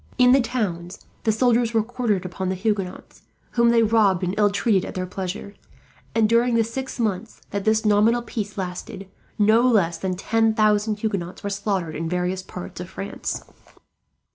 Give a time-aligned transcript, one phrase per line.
[0.17, 4.49] In the towns the soldiers were quartered upon the Huguenots, whom they robbed and ill
[4.49, 5.53] treated at their pleasure;
[6.15, 10.97] and during the six months that this nominal peace lasted, no less than ten thousand
[11.01, 13.43] Huguenots were slaughtered in various parts of France.